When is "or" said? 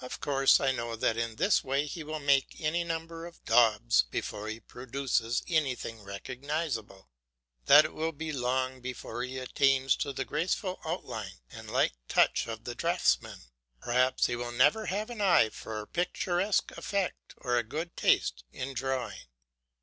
17.36-17.58